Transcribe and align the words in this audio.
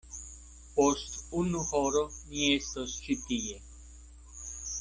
Post 0.77 1.17
unu 1.41 1.61
horo 1.73 2.03
ni 2.31 2.49
estos 2.57 2.99
ĉi 3.05 3.21
tie. 3.29 3.63